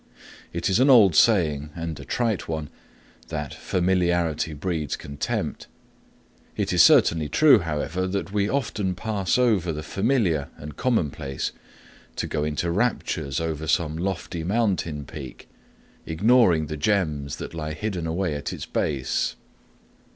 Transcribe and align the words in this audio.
It 0.51 0.67
is 0.67 0.79
an 0.79 0.89
old 0.89 1.15
saying, 1.15 1.69
and 1.75 1.99
a 1.99 2.03
trite 2.05 2.47
one, 2.47 2.71
that 3.27 3.53
"Familiarity 3.53 4.51
breeds 4.53 4.95
contempt." 4.95 5.67
It 6.57 6.73
is 6.73 6.81
certainly 6.81 7.29
true, 7.29 7.59
however, 7.59 8.07
that 8.07 8.33
we 8.33 8.49
often 8.49 8.95
pass 8.95 9.37
over 9.37 9.71
the 9.71 9.83
familiar 9.83 10.47
and 10.57 10.75
commonplace 10.75 11.51
to 12.15 12.25
go 12.25 12.43
into 12.43 12.71
raptures 12.71 13.39
over 13.39 13.67
some 13.67 13.95
lofty 13.95 14.43
mountain 14.43 15.05
peak, 15.05 15.47
ignoring 16.07 16.65
the 16.65 16.77
gems 16.77 17.35
that 17.35 17.53
lie 17.53 17.73
hidden 17.73 18.07
away 18.07 18.33
at 18.33 18.51
its 18.51 18.65
very 18.65 18.95
base. 18.95 19.35